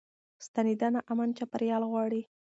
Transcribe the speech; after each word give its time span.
ستنېدنه 0.45 0.99
امن 1.11 1.29
چاپيريال 1.37 1.83
غواړي. 1.91 2.21